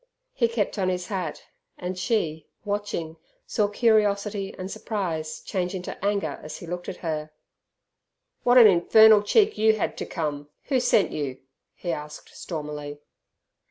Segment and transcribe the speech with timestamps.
[0.33, 1.43] He kept on his hat,
[1.77, 7.29] and she, watching, saw curiosity and surprise change into anger as he looked at her.
[8.41, 10.49] "What an infernal cheek you had to come!
[10.69, 11.41] Who sent you?"
[11.75, 12.97] he asked stormily.